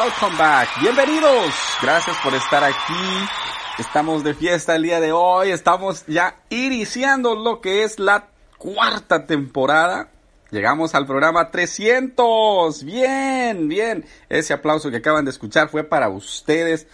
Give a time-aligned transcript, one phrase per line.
[0.00, 0.68] welcome back.
[0.80, 1.52] Bienvenidos.
[1.82, 3.28] Gracias por estar aquí.
[3.78, 5.50] Estamos de fiesta el día de hoy.
[5.50, 10.08] Estamos ya iniciando lo que es la cuarta temporada.
[10.50, 12.82] Llegamos al programa 300.
[12.82, 14.06] Bien, bien.
[14.30, 16.86] Ese aplauso que acaban de escuchar fue para ustedes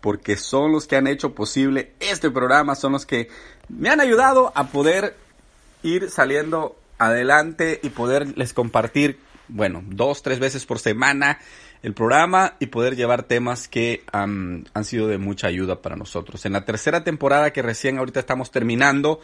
[0.00, 3.28] porque son los que han hecho posible este programa, son los que
[3.68, 5.16] me han ayudado a poder
[5.84, 11.38] ir saliendo adelante y poderles compartir, bueno, dos, tres veces por semana
[11.82, 16.44] el programa y poder llevar temas que han sido de mucha ayuda para nosotros.
[16.46, 19.20] En la tercera temporada que recién ahorita estamos terminando,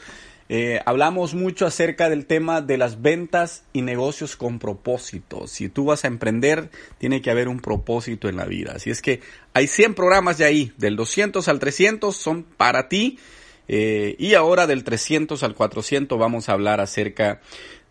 [0.50, 5.46] eh, hablamos mucho acerca del tema de las ventas y negocios con propósito.
[5.46, 8.72] Si tú vas a emprender, tiene que haber un propósito en la vida.
[8.76, 9.20] Así es que
[9.54, 13.18] hay 100 programas de ahí, del 200 al 300 son para ti.
[13.66, 17.40] Eh, y ahora del 300 al 400 vamos a hablar acerca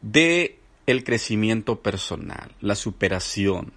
[0.02, 3.74] de el crecimiento personal, la superación,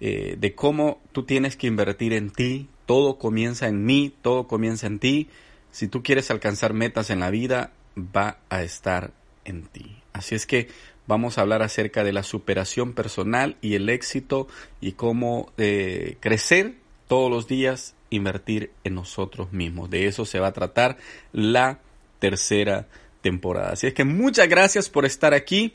[0.00, 2.68] eh, de cómo tú tienes que invertir en ti.
[2.86, 5.28] Todo comienza en mí, todo comienza en ti.
[5.70, 9.12] Si tú quieres alcanzar metas en la vida, va a estar
[9.44, 9.96] en ti.
[10.12, 10.68] Así es que
[11.06, 14.48] vamos a hablar acerca de la superación personal y el éxito
[14.80, 16.74] y cómo eh, crecer
[17.08, 19.90] todos los días, invertir en nosotros mismos.
[19.90, 20.98] De eso se va a tratar
[21.32, 21.78] la
[22.18, 22.86] tercera
[23.22, 23.72] temporada.
[23.72, 25.74] Así es que muchas gracias por estar aquí.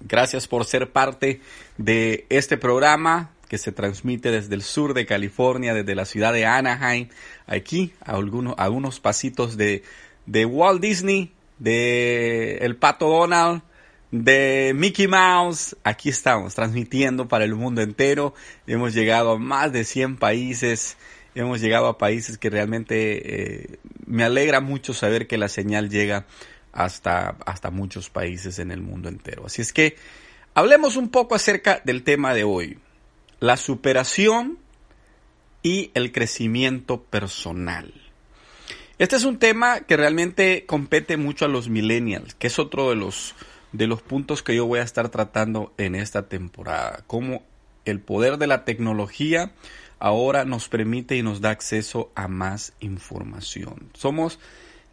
[0.00, 1.40] Gracias por ser parte
[1.78, 6.46] de este programa que se transmite desde el sur de California, desde la ciudad de
[6.46, 7.08] Anaheim,
[7.46, 9.82] aquí a algunos, a unos pasitos de,
[10.26, 13.62] de Walt Disney, de El Pato Donald,
[14.10, 15.76] de Mickey Mouse.
[15.82, 18.34] Aquí estamos transmitiendo para el mundo entero.
[18.66, 20.96] Hemos llegado a más de 100 países.
[21.34, 26.26] Hemos llegado a países que realmente eh, me alegra mucho saber que la señal llega
[26.72, 29.46] hasta, hasta muchos países en el mundo entero.
[29.46, 29.96] Así es que
[30.54, 32.78] hablemos un poco acerca del tema de hoy.
[33.44, 34.56] La superación
[35.62, 37.92] y el crecimiento personal.
[38.98, 42.96] Este es un tema que realmente compete mucho a los millennials, que es otro de
[42.96, 43.34] los,
[43.72, 47.04] de los puntos que yo voy a estar tratando en esta temporada.
[47.06, 47.42] Cómo
[47.84, 49.52] el poder de la tecnología
[49.98, 53.90] ahora nos permite y nos da acceso a más información.
[53.92, 54.38] Somos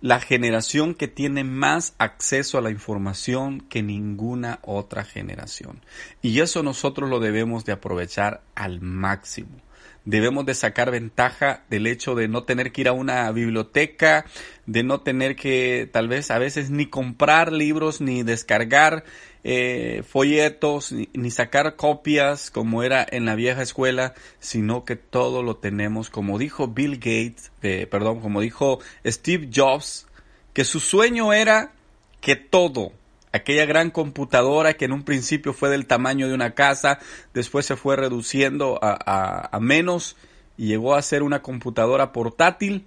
[0.01, 5.81] la generación que tiene más acceso a la información que ninguna otra generación.
[6.22, 9.62] Y eso nosotros lo debemos de aprovechar al máximo
[10.06, 14.25] debemos de sacar ventaja del hecho de no tener que ir a una biblioteca,
[14.66, 19.03] de no tener que tal vez a veces ni comprar libros, ni descargar
[19.44, 25.57] eh, folletos, ni, sacar copias como era en la vieja escuela, sino que todo lo
[25.57, 30.07] tenemos, como dijo Bill Gates, eh, perdón, como dijo Steve Jobs,
[30.53, 31.72] que su sueño era
[32.19, 32.91] que todo,
[33.31, 37.00] aquella gran computadora que en un principio fue del tamaño de una casa,
[37.34, 40.18] después se fue reduciendo a, menos
[40.58, 42.86] y llegó a ser una computadora portátil.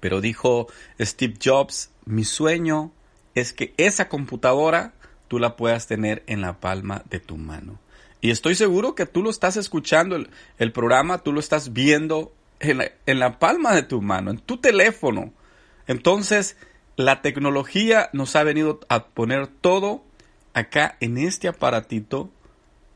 [0.00, 0.68] Pero dijo
[0.98, 2.92] Steve Jobs, mi sueño
[3.34, 4.94] es que esa computadora
[5.28, 7.78] tú la puedas tener en la palma de tu mano.
[8.20, 10.16] Y estoy seguro que tú lo estás escuchando,
[10.58, 14.58] el, programa, tú lo estás viendo en en la palma de tu mano, en tu
[14.58, 15.32] teléfono.
[15.86, 16.56] Entonces,
[16.96, 20.04] la tecnología nos ha venido a poner todo
[20.54, 22.30] acá en este aparatito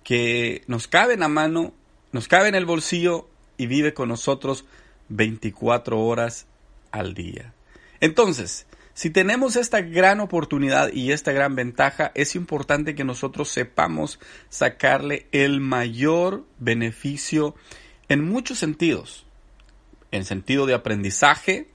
[0.04, 1.74] que nos cabe en la mano,
[2.12, 4.64] nos cabe en el bolsillo y vive con nosotros
[5.08, 6.46] 24 horas
[6.92, 7.54] al día.
[8.00, 14.18] Entonces, si tenemos esta gran oportunidad y esta gran ventaja, es importante que nosotros sepamos
[14.48, 17.54] sacarle el mayor beneficio
[18.08, 19.26] en muchos sentidos.
[20.12, 21.68] En sentido de aprendizaje,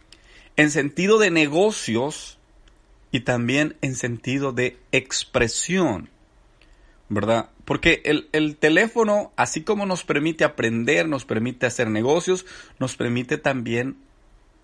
[0.61, 2.37] en sentido de negocios
[3.11, 6.11] y también en sentido de expresión,
[7.09, 7.49] ¿verdad?
[7.65, 12.45] Porque el, el, teléfono, así como nos permite aprender, nos permite hacer negocios,
[12.77, 13.97] nos permite también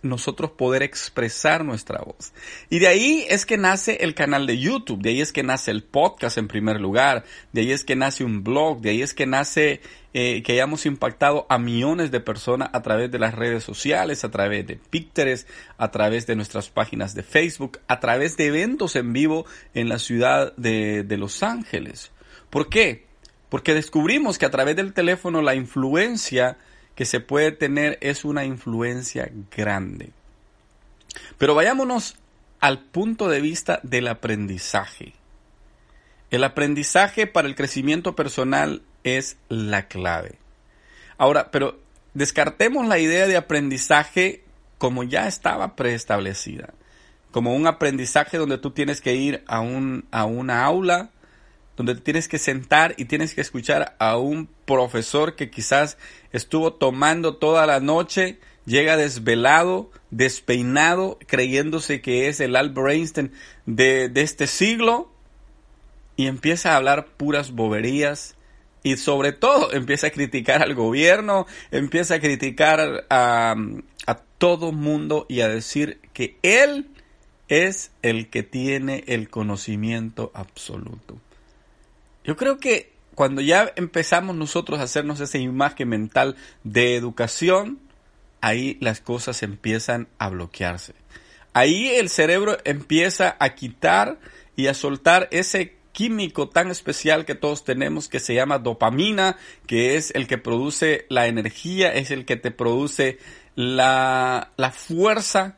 [0.02, 2.34] nosotros poder expresar nuestra voz.
[2.70, 5.72] Y de ahí es que nace el canal de YouTube, de ahí es que nace
[5.72, 9.14] el podcast en primer lugar, de ahí es que nace un blog, de ahí es
[9.14, 9.82] que nace
[10.14, 14.32] eh, que hayamos impactado a millones de personas a través de las redes sociales, a
[14.32, 19.14] través de Pinterest, a través de nuestras páginas de Facebook, a través de eventos en
[19.14, 22.12] vivo en la ciudad de, de Los Ángeles.
[22.50, 23.06] ¿Por qué?
[23.50, 26.58] Porque descubrimos que a través del teléfono la influencia
[26.98, 30.10] que se puede tener es una influencia grande.
[31.38, 32.16] Pero vayámonos
[32.60, 35.14] al punto de vista del aprendizaje.
[36.32, 40.40] El aprendizaje para el crecimiento personal es la clave.
[41.20, 41.80] Ahora, pero
[42.16, 44.44] descartemos la idea de aprendizaje
[44.80, 46.74] como ya estaba preestablecida,
[47.30, 51.12] como un aprendizaje donde tú tienes que ir a, un, a una aula,
[51.78, 55.98] donde tienes que sentar y tienes que escuchar a un profesor que quizás
[56.32, 63.32] estuvo tomando toda la noche, llega desvelado, despeinado, creyéndose que es el Albert Einstein
[63.68, 65.12] de, este siglo
[66.16, 68.36] y empieza a hablar puras boberías
[68.82, 73.56] y sobre todo empieza a criticar al gobierno, empieza a criticar a,
[74.08, 76.90] a todo mundo y a decir que él
[77.50, 81.20] es el que tiene el conocimiento absoluto.
[82.28, 87.80] Yo creo que cuando ya empezamos nosotros a hacernos esa imagen mental de educación,
[88.42, 90.94] ahí las cosas empiezan a bloquearse.
[91.54, 94.20] Ahí el cerebro empieza a quitar
[94.58, 99.96] y a soltar ese químico tan especial que todos tenemos que se llama dopamina, que
[99.96, 103.18] es el que produce la energía, es el que te produce
[103.56, 105.56] la, la fuerza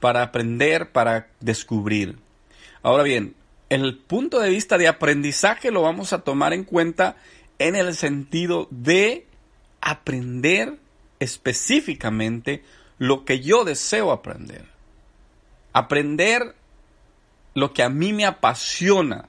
[0.00, 2.16] para aprender, para descubrir.
[2.82, 3.34] Ahora bien,
[3.68, 7.16] el punto de vista de aprendizaje lo vamos a tomar en cuenta
[7.58, 9.26] en el sentido de
[9.80, 10.78] aprender
[11.20, 12.62] específicamente
[12.98, 14.64] lo que yo deseo aprender.
[15.72, 16.54] Aprender
[17.54, 19.28] lo que a mí me apasiona.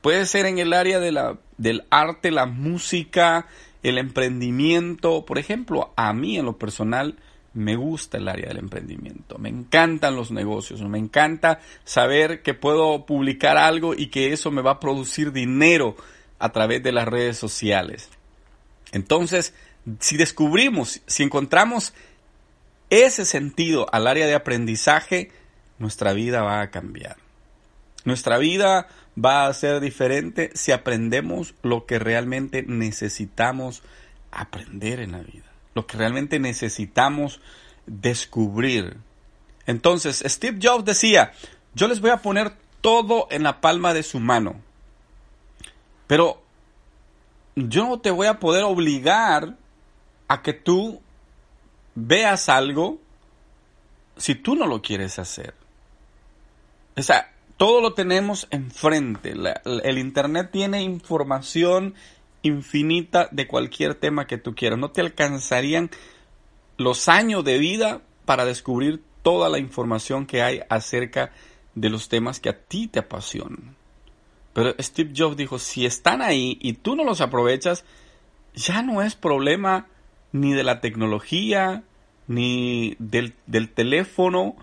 [0.00, 3.46] Puede ser en el área de la, del arte, la música,
[3.82, 5.24] el emprendimiento.
[5.24, 7.16] Por ejemplo, a mí en lo personal
[7.54, 13.04] me gusta el área del emprendimiento, me encantan los negocios, me encanta saber que puedo
[13.04, 15.96] publicar algo y que eso me va a producir dinero
[16.38, 18.08] a través de las redes sociales.
[18.92, 19.54] Entonces,
[20.00, 21.92] si descubrimos, si encontramos
[22.90, 25.30] ese sentido al área de aprendizaje,
[25.78, 27.16] nuestra vida va a cambiar.
[28.04, 28.88] Nuestra vida
[29.22, 33.82] va a ser diferente si aprendemos lo que realmente necesitamos
[34.30, 37.40] aprender en la vida lo que realmente necesitamos
[37.86, 38.96] descubrir.
[39.66, 41.32] Entonces, Steve Jobs decía,
[41.74, 44.60] yo les voy a poner todo en la palma de su mano,
[46.06, 46.42] pero
[47.54, 49.56] yo no te voy a poder obligar
[50.28, 51.00] a que tú
[51.94, 52.98] veas algo
[54.16, 55.54] si tú no lo quieres hacer.
[56.96, 59.34] O sea, todo lo tenemos enfrente.
[59.64, 61.94] el Internet tiene información
[62.42, 64.78] infinita de cualquier tema que tú quieras.
[64.78, 65.90] No te alcanzarían
[66.76, 71.32] los años de vida para descubrir toda la información que hay acerca
[71.74, 73.76] de los temas que a ti te apasionan.
[74.52, 77.84] Pero Steve Jobs dijo, si están ahí y tú no los aprovechas,
[78.54, 79.86] ya no es problema
[80.32, 81.84] ni de la tecnología,
[82.26, 83.34] ni del,
[83.74, 84.56] teléfono,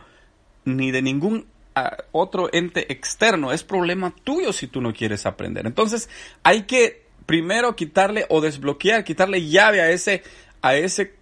[0.65, 3.51] ni de ningún ah, otro ente externo.
[3.51, 5.65] Es problema tuyo si tú no quieres aprender.
[5.65, 6.09] Entonces
[6.43, 10.23] hay que primero quitarle o desbloquear, quitarle llave a ese,
[10.63, 11.13] a ese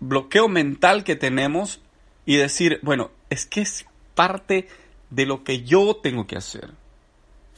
[0.00, 1.82] bloqueo mental que tenemos
[2.24, 3.84] y decir, bueno, es que es
[4.14, 4.66] parte
[5.10, 6.70] de lo que yo tengo que hacer,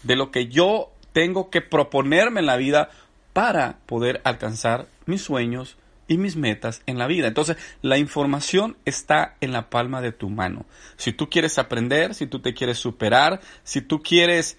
[0.03, 2.91] de lo que yo tengo que proponerme en la vida
[3.33, 5.77] para poder alcanzar mis sueños
[6.09, 7.29] y mis metas en la vida.
[7.29, 10.67] Entonces, la información está en la palma de tu mano.
[10.97, 14.59] Si tú quieres aprender, si tú te quieres superar, si tú quieres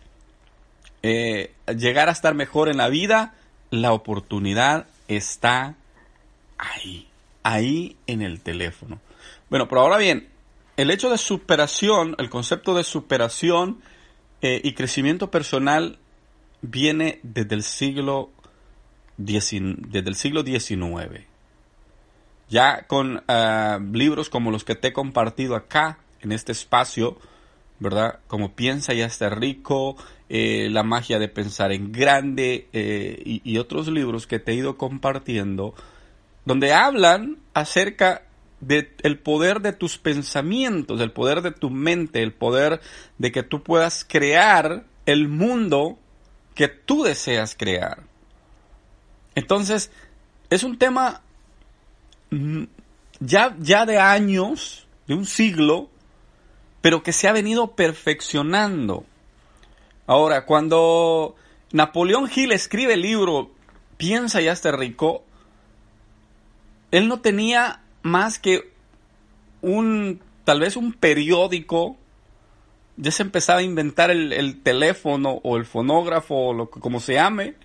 [1.06, 3.36] eh, llegar a estar mejor en la vida,
[3.70, 5.76] la oportunidad está
[6.58, 7.08] ahí,
[7.44, 9.00] ahí en el teléfono.
[9.50, 10.30] Bueno, pero ahora bien,
[10.78, 13.82] el hecho de superación, el concepto de superación
[14.42, 16.00] eh, y crecimiento personal
[16.62, 18.32] viene desde el siglo
[19.18, 21.26] desde el siglo XIX.
[22.50, 27.18] Ya con ah, libros como los que te he compartido acá, en este espacio,
[27.80, 28.20] ¿verdad?
[28.28, 29.96] Como piensa y está rico,
[30.30, 34.78] eh, La magia de pensar en grande eh, y, otros libros que te he ido
[34.78, 35.76] compartiendo,
[36.46, 38.24] donde hablan acerca
[38.62, 42.82] del poder de tus pensamientos, del poder de tu mente, el poder
[43.20, 46.00] de que tú puedas crear el mundo
[46.56, 48.04] que tú deseas crear.
[49.36, 49.92] Entonces,
[50.50, 51.22] es un tema
[52.32, 52.64] mm,
[53.20, 55.90] ya, ya de años, de un siglo,
[56.86, 59.06] pero que se ha venido perfeccionando.
[60.06, 61.36] Ahora, cuando
[61.72, 63.50] Napoleón Hill escribe el libro
[63.98, 65.24] Piensa y hazte rico,
[66.92, 68.72] él no tenía más que
[69.64, 71.98] un, tal vez un periódico,
[72.98, 77.56] ya se empezaba a inventar el, teléfono o el fonógrafo o lo como se llame,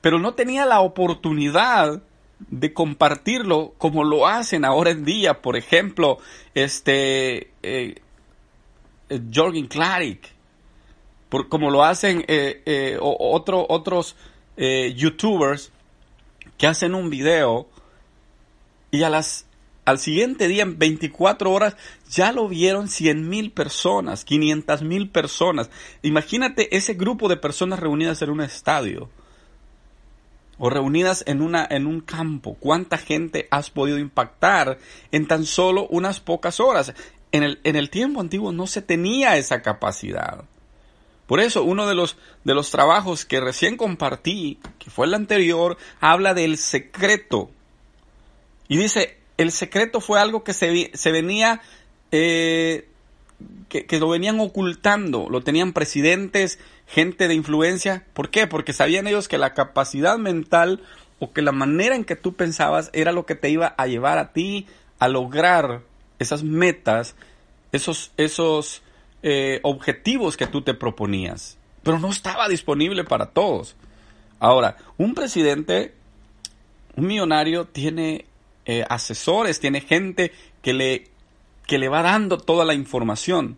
[0.00, 2.02] pero no tenía la oportunidad
[2.40, 6.18] de compartirlo como lo hacen ahora en día, por ejemplo,
[6.54, 8.02] este eh,
[9.08, 10.28] eh, Jorgen Klarik,
[11.28, 14.16] por, como lo hacen eh, eh, otros
[14.56, 15.70] youtubers
[16.56, 17.68] que hacen un video
[18.90, 19.46] y a las
[19.86, 21.76] al siguiente día, en 24 horas,
[22.10, 25.70] ya lo vieron 100 mil personas, 500 mil personas.
[26.02, 29.08] Imagínate ese grupo de personas reunidas en un estadio
[30.58, 32.56] o reunidas en, una, en un campo.
[32.58, 34.78] ¿Cuánta gente has podido impactar
[35.12, 36.92] en tan solo unas pocas horas?
[37.36, 40.44] En el, en el tiempo antiguo no se tenía esa capacidad.
[41.26, 45.76] Por eso uno de los, de los trabajos que recién compartí, que fue el anterior,
[46.00, 47.50] habla del secreto.
[48.68, 51.60] Y dice, el secreto fue algo que se, se venía,
[52.10, 52.88] eh,
[53.68, 58.06] que, que, lo venían ocultando, lo tenían presidentes, gente de influencia.
[58.14, 58.46] ¿Por qué?
[58.46, 60.80] Porque sabían ellos que la capacidad mental
[61.18, 64.16] o que la manera en que tú pensabas era lo que te iba a llevar
[64.16, 64.66] a ti
[64.98, 65.82] a lograr
[66.18, 67.14] esas metas,
[67.72, 68.82] esos, esos
[69.22, 71.58] eh, objetivos que tú te proponías.
[71.82, 73.76] Pero no estaba disponible para todos.
[74.38, 75.94] Ahora, un presidente,
[76.96, 78.26] un millonario, tiene
[78.64, 80.32] eh, asesores, tiene gente
[80.62, 81.08] que le,
[81.66, 83.56] que le va dando toda la información.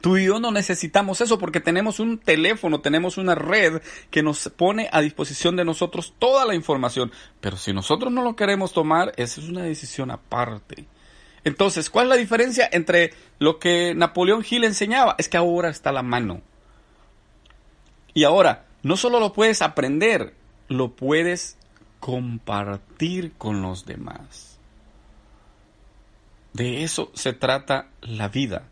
[0.00, 4.48] Tú y yo no necesitamos eso porque tenemos un teléfono, tenemos una red que nos
[4.56, 7.10] pone a disposición de nosotros toda la información.
[7.40, 10.86] Pero si nosotros no lo queremos tomar, esa es una decisión aparte.
[11.48, 15.14] Entonces, ¿cuál es la diferencia entre lo que Napoleón Hill enseñaba?
[15.16, 16.42] Es que ahora está la mano.
[18.12, 20.34] Y ahora, no solo lo puedes aprender,
[20.68, 21.56] lo puedes
[22.00, 24.58] compartir con los demás.
[26.52, 28.64] De eso se trata la vida.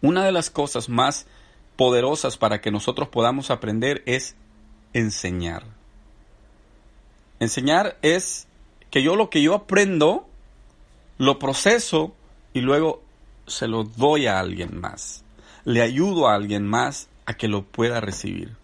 [0.00, 1.26] Una de las cosas más
[1.74, 4.36] poderosas para que nosotros podamos aprender es
[4.92, 5.64] enseñar.
[7.40, 8.46] Enseñar es
[8.92, 10.28] que yo lo que yo aprendo
[11.18, 12.14] lo proceso
[12.52, 13.02] y luego
[13.46, 15.24] se lo doy a alguien más.
[15.64, 18.56] Le ayudo a alguien más a que lo pueda recibir.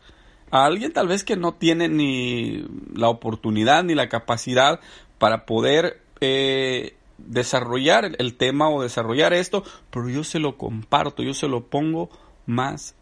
[0.50, 4.80] A alguien tal vez que no tiene ni la oportunidad ni la capacidad
[5.18, 11.34] para poder eh, desarrollar el tema o desarrollar esto, pero yo se lo comparto, yo
[11.34, 12.10] se lo pongo
[12.46, 12.94] más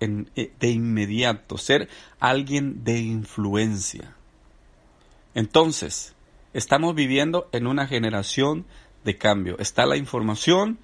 [0.00, 1.88] en, eh, de inmediato, ser
[2.20, 4.14] alguien de influencia.
[5.34, 6.14] Entonces,
[6.52, 8.66] estamos viviendo en una generación
[9.08, 9.56] de cambio.
[9.58, 10.78] Está la información,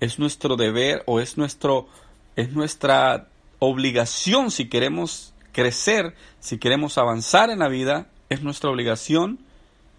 [0.00, 1.88] es nuestro deber o es nuestro
[2.36, 9.40] es nuestra obligación si queremos crecer, si queremos avanzar en la vida, es nuestra obligación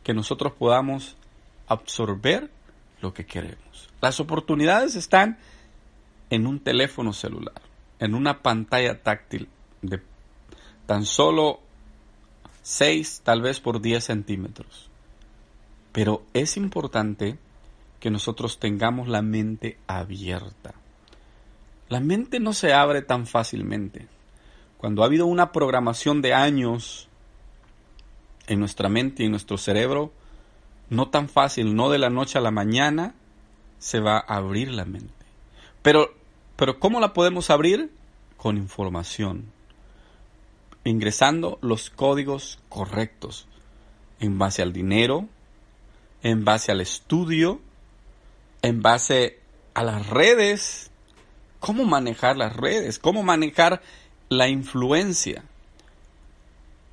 [0.04, 1.18] que nosotros podamos
[1.68, 2.50] absorber
[3.00, 3.90] lo que queremos.
[4.02, 5.38] Las oportunidades están
[6.32, 7.62] en un teléfono celular,
[8.00, 9.50] en una pantalla táctil
[9.84, 10.02] de
[10.88, 11.60] tan solo
[12.64, 14.90] 6, tal vez por 10 centímetros.
[15.96, 17.38] Pero es importante
[18.02, 20.74] que nosotros tengamos la mente abierta.
[21.88, 24.10] La mente no se abre tan fácilmente.
[24.78, 27.08] Cuando ha habido una programación de años
[28.48, 30.12] en nuestra mente y en nuestro cerebro,
[30.90, 33.16] no tan fácil, no de la noche a la mañana,
[33.80, 35.14] se va a abrir la mente.
[35.82, 36.14] Pero,
[36.58, 37.90] pero ¿cómo la podemos abrir?
[38.36, 39.46] Con información,
[40.84, 43.48] ingresando los códigos correctos
[44.20, 45.30] en base al dinero,
[46.26, 47.62] en base al estudio,
[48.64, 49.38] en base
[49.76, 50.90] a las redes,
[51.60, 53.84] cómo manejar las redes, cómo manejar
[54.30, 55.44] la influencia.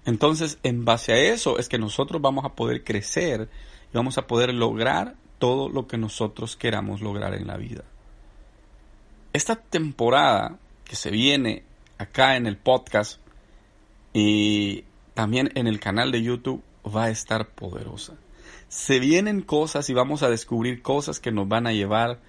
[0.05, 3.49] Entonces, en base a eso es que nosotros vamos a poder crecer
[3.91, 7.85] y vamos a poder lograr todo lo que nosotros queramos lograr en la vida.
[9.33, 11.63] Esta temporada que se viene
[11.97, 13.19] acá en el podcast
[14.13, 14.85] y
[15.15, 18.13] también en el canal de YouTube va a estar poderosa
[18.73, 22.21] se vienen cosas y vamos a descubrir cosas que nos van a llevar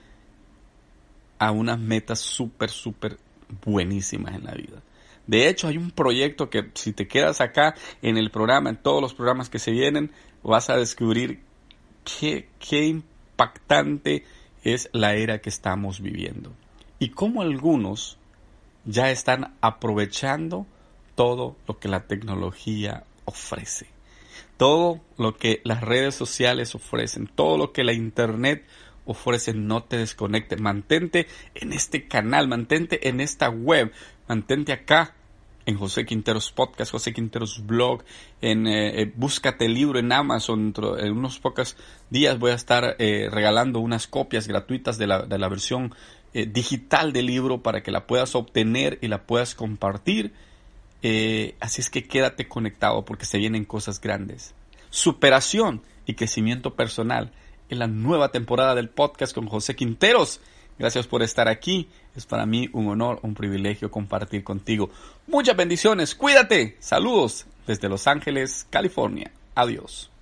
[1.39, 3.17] a unas metas súper, súper
[3.63, 4.83] buenísimas en la vida.
[5.25, 9.01] De hecho, hay un proyecto que si te quedas acá en el programa, en todos
[9.01, 10.11] los programas que se vienen,
[10.43, 11.39] vas a descubrir
[12.03, 14.25] qué, qué impactante
[14.65, 16.51] es la era que estamos viviendo.
[16.99, 18.17] Y cómo algunos
[18.83, 20.65] ya están aprovechando
[21.15, 23.93] todo lo que la tecnología ofrece
[24.57, 28.65] todo lo que las redes sociales ofrecen, todo lo que la internet
[29.05, 30.57] ofrece, no te desconecte.
[30.57, 33.91] Mantente en este canal, mantente en esta web,
[34.27, 35.15] mantente acá
[35.65, 38.03] en José Quinteros Podcast, José Quinteros Blog,
[38.41, 40.73] en eh, eh, Búscate libro en Amazon.
[40.99, 41.77] En unos pocos
[42.09, 45.93] días voy a estar eh, regalando unas copias gratuitas de la, de la versión
[46.33, 50.33] digital del libro para que la puedas obtener y la puedas compartir
[51.03, 54.55] eh, así es que quédate conectado porque se vienen cosas grandes.
[54.89, 57.31] Superación y crecimiento personal
[57.69, 60.39] en la nueva temporada del podcast con José Quinteros.
[60.79, 61.89] Gracias por estar aquí.
[62.15, 64.89] Es para mí un honor, un privilegio compartir contigo.
[65.27, 66.15] Muchas bendiciones.
[66.15, 66.77] Cuídate.
[66.79, 69.31] Saludos desde Los Ángeles, California.
[69.55, 70.12] Adiós.